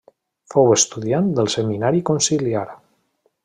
[0.53, 2.67] Fou estudiant del Seminari Conciliar.